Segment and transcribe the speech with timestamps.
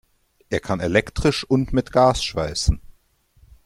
[0.49, 2.81] Er kann elektrisch und mit Gas schweißen.